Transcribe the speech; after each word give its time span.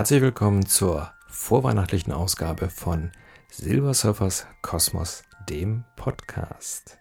Herzlich 0.00 0.22
willkommen 0.22 0.64
zur 0.64 1.12
vorweihnachtlichen 1.28 2.10
Ausgabe 2.10 2.70
von 2.70 3.10
Silver 3.50 3.92
Surfers 3.92 4.46
Kosmos, 4.62 5.24
dem 5.46 5.84
Podcast. 5.94 6.96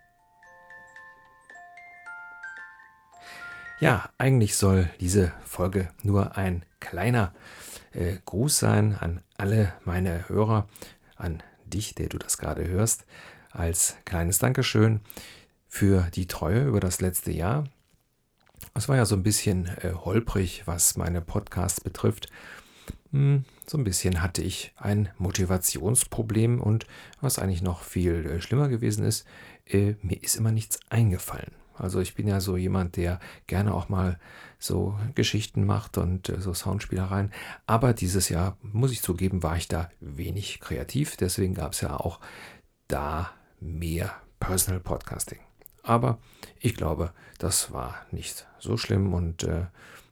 Ja, 3.79 4.09
eigentlich 4.17 4.57
soll 4.57 4.89
diese 4.99 5.31
Folge 5.45 5.87
nur 6.03 6.35
ein 6.35 6.65
kleiner 6.81 7.31
äh, 7.93 8.17
Gruß 8.25 8.59
sein 8.59 8.97
an 8.99 9.21
alle 9.37 9.71
meine 9.85 10.27
Hörer, 10.27 10.67
an 11.15 11.41
dich, 11.63 11.95
der 11.95 12.09
du 12.09 12.17
das 12.17 12.37
gerade 12.37 12.67
hörst, 12.67 13.05
als 13.51 13.95
kleines 14.03 14.39
Dankeschön 14.39 14.99
für 15.69 16.09
die 16.15 16.27
Treue 16.27 16.65
über 16.65 16.81
das 16.81 16.99
letzte 16.99 17.31
Jahr. 17.31 17.63
Es 18.73 18.89
war 18.89 18.97
ja 18.97 19.05
so 19.05 19.15
ein 19.15 19.23
bisschen 19.23 19.67
äh, 19.83 19.93
holprig, 19.93 20.63
was 20.65 20.97
meine 20.97 21.21
Podcasts 21.21 21.79
betrifft. 21.79 22.27
Hm, 23.11 23.43
so 23.65 23.77
ein 23.77 23.83
bisschen 23.83 24.21
hatte 24.21 24.41
ich 24.43 24.71
ein 24.77 25.09
Motivationsproblem 25.17 26.61
und 26.61 26.85
was 27.21 27.39
eigentlich 27.39 27.61
noch 27.61 27.81
viel 27.83 28.25
äh, 28.25 28.41
schlimmer 28.41 28.69
gewesen 28.69 29.03
ist, 29.03 29.25
äh, 29.65 29.95
mir 30.01 30.21
ist 30.21 30.35
immer 30.35 30.51
nichts 30.51 30.79
eingefallen. 30.89 31.51
Also 31.79 32.01
ich 32.01 32.13
bin 32.13 32.27
ja 32.27 32.41
so 32.41 32.57
jemand, 32.57 32.97
der 32.97 33.19
gerne 33.47 33.73
auch 33.73 33.87
mal 33.87 34.19
so 34.59 34.99
Geschichten 35.15 35.65
macht 35.65 35.97
und 35.97 36.29
äh, 36.29 36.41
so 36.41 36.53
Soundspielereien. 36.53 37.31
Aber 37.65 37.93
dieses 37.93 38.29
Jahr, 38.29 38.57
muss 38.61 38.91
ich 38.91 39.01
zugeben, 39.01 39.41
war 39.41 39.55
ich 39.55 39.69
da 39.69 39.89
wenig 40.01 40.59
kreativ. 40.59 41.15
Deswegen 41.15 41.53
gab 41.53 41.71
es 41.71 41.81
ja 41.81 41.97
auch 41.97 42.19
da 42.87 43.31
mehr 43.59 44.13
Personal 44.39 44.81
Podcasting. 44.81 45.39
Aber 45.81 46.19
ich 46.59 46.75
glaube, 46.75 47.13
das 47.37 47.71
war 47.71 47.95
nicht 48.11 48.45
so 48.59 48.77
schlimm 48.77 49.13
und 49.13 49.43
äh, 49.43 49.67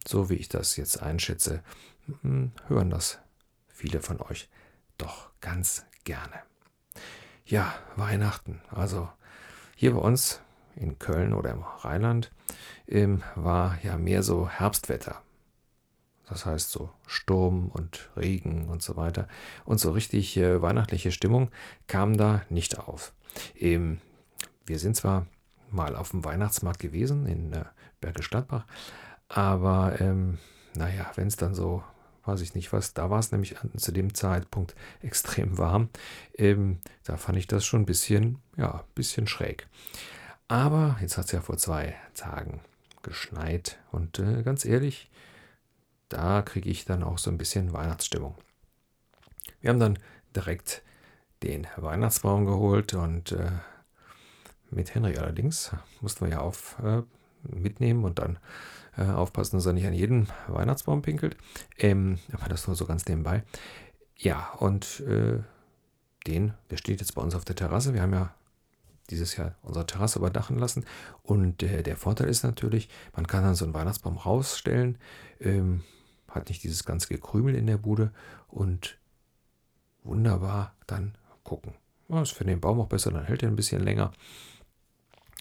so 0.06 0.30
wie 0.30 0.34
ich 0.34 0.48
das 0.48 0.76
jetzt 0.76 1.02
einschätze, 1.02 1.62
hören 2.68 2.90
das 2.90 3.18
viele 3.68 4.00
von 4.00 4.20
euch 4.20 4.48
doch 4.96 5.30
ganz 5.40 5.86
gerne. 6.04 6.42
Ja, 7.44 7.74
Weihnachten. 7.96 8.60
Also 8.70 9.08
hier 9.76 9.94
bei 9.94 10.00
uns 10.00 10.40
in 10.74 10.98
Köln 10.98 11.32
oder 11.32 11.50
im 11.50 11.62
Rheinland 11.62 12.32
ähm, 12.86 13.22
war 13.34 13.78
ja 13.82 13.96
mehr 13.96 14.22
so 14.22 14.48
Herbstwetter. 14.48 15.22
Das 16.28 16.44
heißt 16.44 16.70
so 16.70 16.90
Sturm 17.06 17.68
und 17.68 18.10
Regen 18.16 18.68
und 18.68 18.82
so 18.82 18.96
weiter. 18.96 19.28
Und 19.64 19.80
so 19.80 19.92
richtig 19.92 20.36
äh, 20.36 20.60
weihnachtliche 20.60 21.10
Stimmung 21.10 21.50
kam 21.86 22.16
da 22.16 22.42
nicht 22.50 22.78
auf. 22.78 23.14
Ähm, 23.58 24.00
wir 24.66 24.78
sind 24.78 24.96
zwar 24.96 25.26
mal 25.70 25.96
auf 25.96 26.10
dem 26.10 26.24
Weihnachtsmarkt 26.24 26.80
gewesen 26.80 27.26
in 27.26 27.52
äh, 27.52 27.64
Bergisch 28.00 28.30
Gladbach, 28.30 28.64
aber 29.28 30.00
ähm, 30.00 30.38
naja, 30.74 31.10
wenn 31.16 31.26
es 31.26 31.36
dann 31.36 31.54
so 31.54 31.82
weiß 32.28 32.40
ich 32.42 32.54
nicht 32.54 32.72
was. 32.72 32.94
Da 32.94 33.10
war 33.10 33.18
es 33.18 33.32
nämlich 33.32 33.56
zu 33.76 33.90
dem 33.90 34.14
Zeitpunkt 34.14 34.76
extrem 35.02 35.58
warm. 35.58 35.88
Ähm, 36.36 36.78
da 37.04 37.16
fand 37.16 37.38
ich 37.38 37.48
das 37.48 37.64
schon 37.64 37.82
ein 37.82 37.86
bisschen, 37.86 38.38
ja, 38.56 38.84
bisschen 38.94 39.26
schräg. 39.26 39.66
Aber 40.46 40.96
jetzt 41.00 41.18
hat 41.18 41.24
es 41.26 41.32
ja 41.32 41.40
vor 41.40 41.56
zwei 41.56 41.96
Tagen 42.14 42.60
geschneit 43.02 43.78
und 43.90 44.18
äh, 44.18 44.42
ganz 44.42 44.64
ehrlich, 44.64 45.10
da 46.08 46.42
kriege 46.42 46.70
ich 46.70 46.84
dann 46.84 47.02
auch 47.02 47.18
so 47.18 47.30
ein 47.30 47.38
bisschen 47.38 47.72
Weihnachtsstimmung. 47.72 48.34
Wir 49.60 49.70
haben 49.70 49.80
dann 49.80 49.98
direkt 50.34 50.82
den 51.42 51.66
Weihnachtsbaum 51.76 52.46
geholt 52.46 52.94
und 52.94 53.32
äh, 53.32 53.50
mit 54.70 54.94
Henry 54.94 55.16
allerdings 55.16 55.72
mussten 56.00 56.26
wir 56.26 56.32
ja 56.32 56.40
auf 56.40 56.76
äh, 56.82 57.02
mitnehmen 57.42 58.04
und 58.04 58.18
dann 58.18 58.38
äh, 58.98 59.04
aufpassen, 59.04 59.56
dass 59.56 59.66
er 59.66 59.72
nicht 59.72 59.86
an 59.86 59.94
jeden 59.94 60.28
Weihnachtsbaum 60.48 61.02
pinkelt. 61.02 61.36
Ähm, 61.78 62.18
aber 62.32 62.48
das 62.48 62.66
nur 62.66 62.76
so 62.76 62.84
ganz 62.84 63.06
nebenbei. 63.06 63.44
Ja, 64.16 64.50
und 64.58 65.00
äh, 65.00 65.38
den, 66.26 66.54
der 66.70 66.76
steht 66.76 67.00
jetzt 67.00 67.14
bei 67.14 67.22
uns 67.22 67.34
auf 67.34 67.44
der 67.44 67.56
Terrasse. 67.56 67.94
Wir 67.94 68.02
haben 68.02 68.12
ja 68.12 68.34
dieses 69.10 69.36
Jahr 69.36 69.54
unsere 69.62 69.86
Terrasse 69.86 70.18
überdachen 70.18 70.58
lassen. 70.58 70.84
Und 71.22 71.62
äh, 71.62 71.82
der 71.82 71.96
Vorteil 71.96 72.28
ist 72.28 72.42
natürlich, 72.42 72.88
man 73.14 73.26
kann 73.26 73.44
dann 73.44 73.54
so 73.54 73.64
einen 73.64 73.74
Weihnachtsbaum 73.74 74.16
rausstellen, 74.16 74.98
ähm, 75.40 75.82
hat 76.28 76.48
nicht 76.48 76.62
dieses 76.62 76.84
ganze 76.84 77.08
Gekrümel 77.08 77.54
in 77.54 77.66
der 77.66 77.78
Bude 77.78 78.12
und 78.48 78.98
wunderbar 80.02 80.74
dann 80.86 81.16
gucken. 81.44 81.74
Das 82.08 82.30
ist 82.30 82.36
für 82.36 82.44
den 82.44 82.60
Baum 82.60 82.80
auch 82.80 82.88
besser, 82.88 83.10
dann 83.10 83.24
hält 83.24 83.42
er 83.42 83.48
ein 83.48 83.56
bisschen 83.56 83.82
länger. 83.82 84.12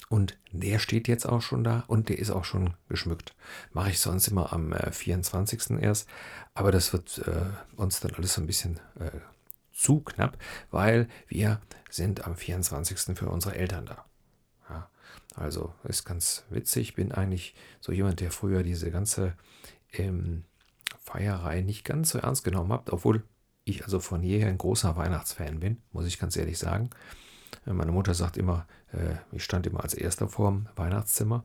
Und 0.09 0.37
der 0.51 0.79
steht 0.79 1.07
jetzt 1.07 1.25
auch 1.25 1.41
schon 1.41 1.63
da 1.63 1.83
und 1.87 2.07
der 2.07 2.17
ist 2.17 2.31
auch 2.31 2.45
schon 2.45 2.75
geschmückt. 2.87 3.35
Mache 3.73 3.89
ich 3.89 3.99
sonst 3.99 4.27
immer 4.29 4.53
am 4.53 4.71
äh, 4.71 4.91
24. 4.91 5.81
erst. 5.81 6.07
Aber 6.53 6.71
das 6.71 6.93
wird 6.93 7.19
äh, 7.27 7.45
uns 7.75 7.99
dann 7.99 8.13
alles 8.15 8.33
so 8.33 8.41
ein 8.41 8.47
bisschen 8.47 8.79
äh, 8.99 9.11
zu 9.73 9.99
knapp, 9.99 10.37
weil 10.71 11.07
wir 11.27 11.61
sind 11.89 12.25
am 12.25 12.35
24. 12.35 13.17
für 13.17 13.29
unsere 13.29 13.55
Eltern 13.55 13.85
da. 13.85 14.05
Ja, 14.69 14.89
also 15.35 15.73
ist 15.83 16.05
ganz 16.05 16.45
witzig. 16.49 16.89
Ich 16.89 16.95
bin 16.95 17.11
eigentlich 17.11 17.53
so 17.81 17.91
jemand, 17.91 18.21
der 18.21 18.31
früher 18.31 18.63
diese 18.63 18.91
ganze 18.91 19.33
ähm, 19.91 20.45
Feierei 20.99 21.61
nicht 21.61 21.83
ganz 21.83 22.09
so 22.09 22.19
ernst 22.19 22.43
genommen 22.43 22.71
hat, 22.71 22.91
obwohl 22.91 23.23
ich 23.65 23.83
also 23.83 23.99
von 23.99 24.23
jeher 24.23 24.47
ein 24.47 24.57
großer 24.57 24.95
Weihnachtsfan 24.95 25.59
bin, 25.59 25.81
muss 25.91 26.05
ich 26.05 26.17
ganz 26.19 26.37
ehrlich 26.37 26.57
sagen. 26.57 26.89
Meine 27.73 27.91
Mutter 27.91 28.13
sagt 28.13 28.37
immer, 28.37 28.65
äh, 28.93 29.15
ich 29.31 29.43
stand 29.43 29.67
immer 29.67 29.83
als 29.83 29.93
erster 29.93 30.27
vorm 30.27 30.67
Weihnachtszimmer. 30.75 31.43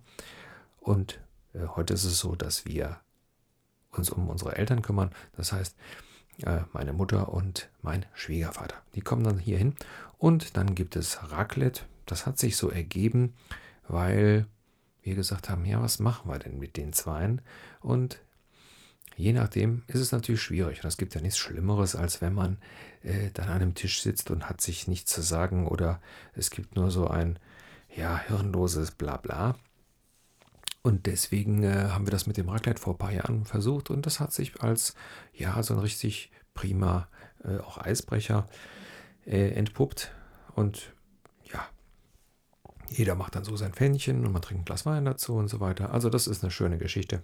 Und 0.81 1.21
äh, 1.53 1.67
heute 1.67 1.95
ist 1.95 2.05
es 2.05 2.19
so, 2.19 2.35
dass 2.35 2.65
wir 2.65 3.01
uns 3.91 4.11
um 4.11 4.29
unsere 4.29 4.57
Eltern 4.57 4.83
kümmern. 4.83 5.11
Das 5.37 5.53
heißt, 5.53 5.77
äh, 6.45 6.61
meine 6.73 6.93
Mutter 6.93 7.33
und 7.33 7.71
mein 7.83 8.07
Schwiegervater. 8.15 8.77
Die 8.95 9.01
kommen 9.01 9.25
dann 9.25 9.39
hier 9.39 9.59
hin 9.59 9.75
und 10.19 10.57
dann 10.57 10.75
gibt 10.75 10.97
es 10.97 11.31
Raclette. 11.31 11.83
Das 12.07 12.27
hat 12.27 12.39
sich 12.39 12.57
so 12.57 12.71
ergeben, 12.71 13.35
weil 13.89 14.47
wir 15.03 15.15
gesagt 15.15 15.51
haben, 15.51 15.65
ja, 15.65 15.83
was 15.83 15.99
machen 15.99 16.31
wir 16.31 16.39
denn 16.39 16.59
mit 16.59 16.77
den 16.77 16.93
Zweien? 16.93 17.43
Und 17.81 18.21
Je 19.17 19.33
nachdem 19.33 19.83
ist 19.87 20.01
es 20.01 20.13
natürlich 20.13 20.43
schwierig. 20.43 20.83
Und 20.83 20.89
es 20.89 20.97
gibt 20.97 21.15
ja 21.15 21.21
nichts 21.21 21.39
Schlimmeres, 21.39 21.97
als 21.97 22.21
wenn 22.21 22.35
man 22.35 22.59
äh, 23.03 23.31
dann 23.33 23.49
an 23.49 23.63
einem 23.63 23.75
Tisch 23.75 24.03
sitzt 24.03 24.31
und 24.31 24.49
hat 24.49 24.61
sich 24.61 24.89
nichts 24.89 25.13
zu 25.13 25.23
sagen 25.23 25.67
oder 25.67 26.01
es 26.35 26.51
gibt 26.51 26.77
nur 26.77 26.91
so 26.91 27.09
ein 27.09 27.39
ja, 27.95 28.19
hirnloses 28.27 28.93
Blabla. 28.93 29.57
Und 30.83 31.07
deswegen 31.07 31.63
äh, 31.63 31.89
haben 31.91 32.07
wir 32.07 32.11
das 32.11 32.27
mit 32.27 32.37
dem 32.37 32.49
Raclette 32.49 32.81
vor 32.81 32.95
ein 32.95 32.99
paar 32.99 33.13
Jahren 33.13 33.45
versucht 33.45 33.91
und 33.91 34.05
das 34.05 34.19
hat 34.19 34.33
sich 34.33 34.61
als 34.63 34.95
ja 35.33 35.63
so 35.63 35.75
ein 35.75 35.81
richtig 35.81 36.33
prima 36.55 37.09
äh, 37.45 37.59
auch 37.59 37.79
Eisbrecher 37.79 38.49
äh, 39.25 39.51
entpuppt. 39.51 40.13
Und 40.55 40.93
ja, 41.53 41.65
jeder 42.89 43.15
macht 43.15 43.37
dann 43.37 43.45
so 43.45 43.57
sein 43.57 43.73
Pfännchen 43.73 44.27
und 44.27 44.33
man 44.33 44.43
trinkt 44.43 44.63
ein 44.63 44.65
Glas 44.65 44.85
Wein 44.85 45.05
dazu 45.05 45.35
und 45.35 45.49
so 45.49 45.61
weiter. 45.61 45.93
Also 45.93 46.11
das 46.11 46.27
ist 46.27 46.43
eine 46.43 46.51
schöne 46.51 46.79
Geschichte. 46.79 47.23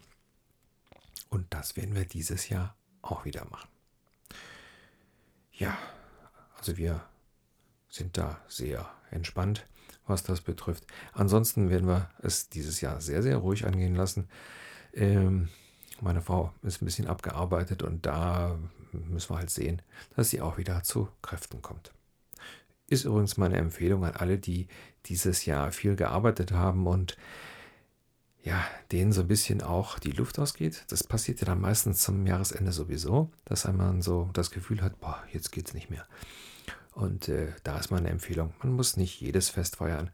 Und 1.29 1.47
das 1.51 1.77
werden 1.77 1.95
wir 1.95 2.05
dieses 2.05 2.49
Jahr 2.49 2.75
auch 3.03 3.25
wieder 3.25 3.45
machen. 3.51 3.69
Ja, 5.53 5.77
also 6.57 6.77
wir 6.77 7.05
sind 7.89 8.17
da 8.17 8.41
sehr 8.49 8.89
entspannt, 9.11 9.67
was 10.07 10.23
das 10.23 10.41
betrifft. 10.41 10.87
Ansonsten 11.13 11.71
werden 11.71 11.89
wir 11.89 12.11
es 12.23 12.49
dieses 12.49 12.81
Jahr 12.81 13.01
sehr, 13.01 13.23
sehr 13.23 13.37
ruhig 13.39 13.67
angehen 13.67 13.95
lassen. 13.95 14.29
Ähm, 14.93 15.49
meine 16.01 16.23
Frau 16.23 16.53
ist 16.63 16.81
ein 16.81 16.85
bisschen 16.85 17.09
abgearbeitet 17.09 17.83
und 17.83 18.07
da 18.07 18.59
müssen 18.93 19.31
wir 19.31 19.39
halt 19.39 19.51
sehen, 19.51 19.83
dass 20.17 20.31
sie 20.31 20.41
auch 20.41 20.59
wieder 20.59 20.83
zu 20.83 21.09
Kräften 21.23 21.61
kommt. 21.61 21.93
Ist 22.87 23.05
übrigens 23.05 23.37
meine 23.37 23.57
Empfehlung 23.57 24.05
an 24.05 24.15
alle, 24.15 24.39
die 24.39 24.69
dieses 25.07 25.45
Jahr 25.45 25.73
viel 25.73 25.97
gearbeitet 25.97 26.53
haben 26.53 26.87
und 26.87 27.17
ja, 28.43 28.65
denen 28.93 29.13
so 29.13 29.23
ein 29.23 29.29
bisschen 29.29 29.63
auch 29.63 29.99
die 29.99 30.13
Luft 30.13 30.39
ausgeht. 30.39 30.85
Das 30.89 31.05
passiert 31.05 31.41
ja 31.41 31.47
dann 31.47 31.61
meistens 31.61 32.03
zum 32.03 32.27
Jahresende 32.27 32.73
sowieso, 32.73 33.31
dass 33.45 33.67
man 33.67 34.03
so 34.03 34.31
das 34.33 34.51
Gefühl 34.51 34.81
hat, 34.81 35.01
boah, 35.01 35.23
jetzt 35.33 35.53
geht's 35.53 35.75
nicht 35.75 35.91
mehr. 35.91 36.07
Und 36.93 37.29
äh, 37.29 37.53
da 37.63 37.79
ist 37.79 37.91
meine 37.91 38.09
Empfehlung, 38.09 38.55
man 38.63 38.73
muss 38.73 38.97
nicht 38.97 39.21
jedes 39.21 39.51
Fest 39.51 39.77
feiern. 39.77 40.11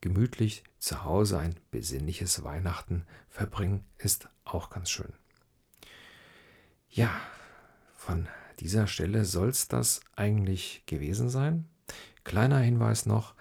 Gemütlich 0.00 0.64
zu 0.78 1.04
Hause 1.04 1.38
ein 1.38 1.54
besinnliches 1.70 2.44
Weihnachten 2.44 3.06
verbringen 3.28 3.84
ist 3.98 4.28
auch 4.44 4.70
ganz 4.70 4.90
schön. 4.90 5.12
Ja, 6.90 7.10
von 7.94 8.28
dieser 8.60 8.86
Stelle 8.86 9.24
soll 9.24 9.48
es 9.48 9.68
das 9.68 10.00
eigentlich 10.14 10.82
gewesen 10.86 11.28
sein. 11.28 11.68
Kleiner 12.24 12.58
Hinweis 12.58 13.06
noch, 13.06 13.34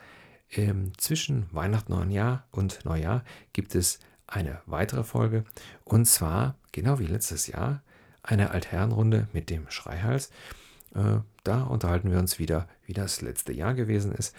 ähm, 0.51 0.91
zwischen 0.97 1.47
Weihnachten 1.53 1.93
und 2.51 2.85
Neujahr 2.85 3.23
gibt 3.53 3.75
es 3.75 3.99
eine 4.27 4.61
weitere 4.65 5.03
Folge 5.03 5.45
und 5.83 6.05
zwar, 6.05 6.55
genau 6.71 6.99
wie 6.99 7.07
letztes 7.07 7.47
Jahr, 7.47 7.81
eine 8.23 8.51
Altherrenrunde 8.51 9.27
mit 9.33 9.49
dem 9.49 9.69
Schreihals. 9.69 10.31
Äh, 10.95 11.19
da 11.43 11.63
unterhalten 11.63 12.11
wir 12.11 12.19
uns 12.19 12.39
wieder, 12.39 12.67
wie 12.85 12.93
das 12.93 13.21
letzte 13.21 13.53
Jahr 13.53 13.73
gewesen 13.73 14.11
ist. 14.11 14.35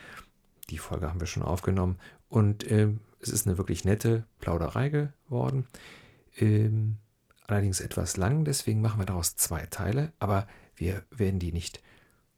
Die 0.70 0.78
Folge 0.78 1.08
haben 1.08 1.20
wir 1.20 1.28
schon 1.28 1.44
aufgenommen 1.44 1.98
und 2.28 2.64
äh, 2.64 2.88
es 3.20 3.28
ist 3.28 3.46
eine 3.46 3.58
wirklich 3.58 3.84
nette 3.84 4.24
Plauderei 4.40 4.88
geworden. 4.88 5.66
Ähm, 6.36 6.98
allerdings 7.46 7.80
etwas 7.80 8.16
lang, 8.16 8.44
deswegen 8.44 8.80
machen 8.80 9.00
wir 9.00 9.06
daraus 9.06 9.36
zwei 9.36 9.66
Teile, 9.66 10.12
aber 10.18 10.46
wir 10.74 11.04
werden 11.10 11.38
die 11.38 11.52
nicht 11.52 11.80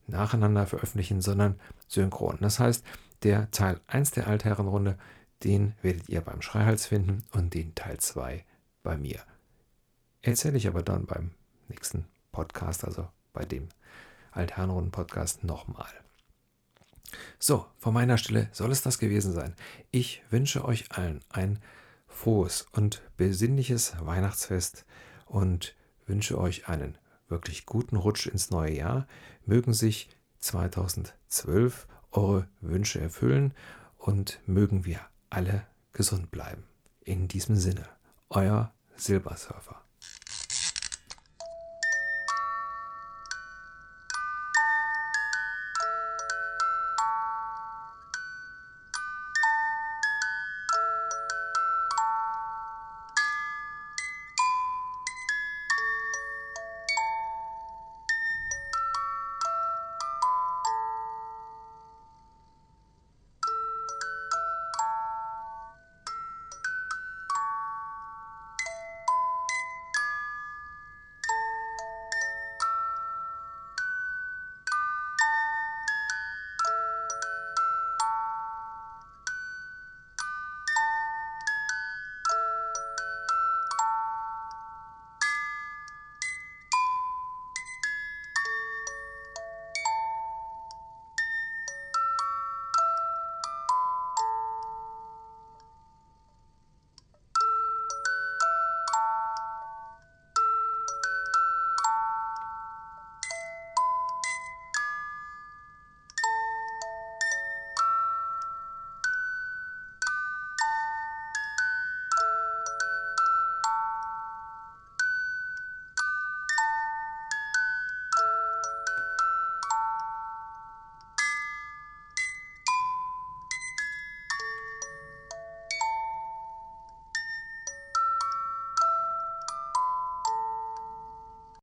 nacheinander 0.07 0.67
veröffentlichen, 0.67 1.21
sondern 1.21 1.59
synchron. 1.87 2.39
Das 2.41 2.59
heißt, 2.59 2.85
der 3.23 3.51
Teil 3.51 3.81
1 3.87 4.13
der 4.13 4.29
Altherrenrunde, 4.29 4.97
den 5.45 5.75
werdet 5.83 6.09
ihr 6.09 6.21
beim 6.21 6.43
Schreihals 6.43 6.87
finden 6.87 7.25
und 7.33 7.55
den 7.55 7.75
Teil 7.75 7.99
2 7.99 8.45
bei 8.83 8.97
mir. 8.97 9.21
Erzähle 10.23 10.57
ich 10.57 10.67
aber 10.67 10.83
dann 10.83 11.07
beim 11.07 11.31
nächsten 11.69 12.07
Podcast, 12.33 12.85
also 12.85 13.09
bei 13.33 13.45
dem 13.45 13.69
Altherrenrunden-Podcast 14.33 15.45
nochmal. 15.45 15.91
So, 17.39 17.67
von 17.79 17.95
meiner 17.95 18.19
Stelle 18.19 18.49
soll 18.53 18.71
es 18.73 18.83
das 18.83 18.99
gewesen 18.99 19.33
sein. 19.33 19.55
Ich 19.91 20.23
wünsche 20.31 20.65
euch 20.65 20.93
allen 20.93 21.21
ein 21.31 21.59
frohes 22.07 22.67
und 22.73 23.03
besinnliches 23.17 23.95
Weihnachtsfest 24.01 24.85
und 25.27 25.75
wünsche 26.07 26.39
euch 26.39 26.69
einen 26.69 26.99
wirklich 27.29 27.67
guten 27.67 27.97
Rutsch 27.97 28.27
ins 28.27 28.51
neue 28.51 28.73
Jahr. 28.73 29.07
Mögen 29.47 29.73
sich 29.73 30.11
2012 30.41 31.87
eure 32.11 32.49
Wünsche 32.61 33.01
erfüllen 33.01 33.55
und 33.99 34.41
mögen 34.47 34.85
wir 34.85 35.01
alle 35.31 35.67
gesund 35.93 36.31
bleiben. 36.31 36.65
In 37.01 37.29
diesem 37.29 37.57
Sinne, 37.57 37.89
euer 38.31 38.73
Silbersurfer. 38.97 39.83